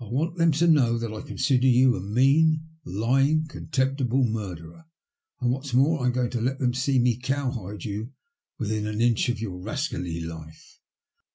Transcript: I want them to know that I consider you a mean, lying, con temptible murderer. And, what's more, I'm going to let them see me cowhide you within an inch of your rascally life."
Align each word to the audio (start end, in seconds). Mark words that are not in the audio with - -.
I 0.00 0.04
want 0.06 0.38
them 0.38 0.50
to 0.52 0.66
know 0.66 0.96
that 0.96 1.12
I 1.12 1.20
consider 1.20 1.66
you 1.66 1.94
a 1.94 2.00
mean, 2.00 2.62
lying, 2.86 3.46
con 3.48 3.66
temptible 3.66 4.24
murderer. 4.26 4.86
And, 5.42 5.50
what's 5.50 5.74
more, 5.74 6.06
I'm 6.06 6.12
going 6.12 6.30
to 6.30 6.40
let 6.40 6.58
them 6.58 6.72
see 6.72 6.98
me 6.98 7.18
cowhide 7.18 7.84
you 7.84 8.12
within 8.58 8.86
an 8.86 9.02
inch 9.02 9.28
of 9.28 9.40
your 9.40 9.58
rascally 9.58 10.22
life." 10.22 10.78